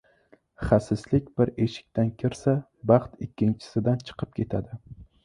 •Xasislik 0.67 1.27
bir 1.41 1.51
eshikdan 1.65 2.09
kirsa, 2.23 2.55
baxt 2.93 3.21
ikkinchisidan 3.27 4.03
chiqib 4.09 4.33
ketadi. 4.41 4.81